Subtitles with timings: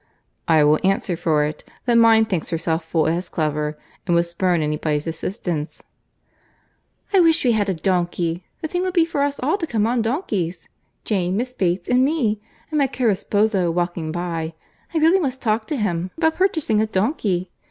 [0.47, 3.77] "I will answer for it, that mine thinks herself full as clever,
[4.07, 5.83] and would spurn any body's assistance."
[7.13, 8.43] "I wish we had a donkey.
[8.63, 10.67] The thing would be for us all to come on donkeys,
[11.05, 14.55] Jane, Miss Bates, and me—and my caro sposo walking by.
[14.91, 17.51] I really must talk to him about purchasing a donkey.